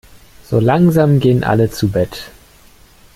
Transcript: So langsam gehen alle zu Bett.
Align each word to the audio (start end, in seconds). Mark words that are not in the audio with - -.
So 0.49 0.59
langsam 0.59 1.19
gehen 1.19 1.43
alle 1.43 1.69
zu 1.69 1.89
Bett. 1.89 2.31